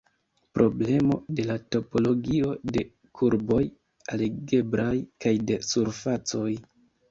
Problemo 0.59 1.17
de 1.39 1.45
la 1.49 1.57
topologio 1.75 2.55
de 2.77 2.83
kurboj 3.21 3.61
algebraj 4.17 4.91
kaj 5.27 5.37
de 5.53 5.63
surfacoj. 5.71 6.51